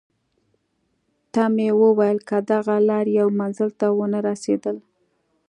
ته 1.33 1.43
مې 1.55 1.69
وویل: 1.81 2.17
که 2.27 2.37
دغه 2.51 2.75
لار 2.89 3.05
یو 3.19 3.27
منزل 3.39 3.69
ته 3.79 3.87
ونه 3.97 4.19
رسېدل. 4.29 4.77